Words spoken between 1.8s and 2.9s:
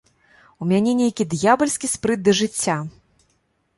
спрыт да жыцця.